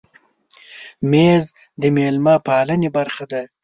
مېز 1.11 1.43
د 1.81 1.83
مېلمه 1.95 2.35
پالنې 2.47 2.89
برخه 2.97 3.25
ده. 3.31 3.41